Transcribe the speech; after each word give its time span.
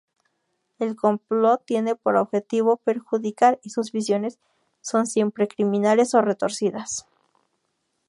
El 0.79 0.95
"complot" 0.95 1.63
tiene 1.63 1.93
por 1.93 2.15
objetivo 2.15 2.77
perjudicar, 2.77 3.59
y 3.61 3.69
sus 3.69 3.91
visiones 3.91 4.39
son 4.81 5.05
siempre 5.05 5.47
criminales 5.47 6.15
o 6.15 6.23
retorcidas. 6.23 7.05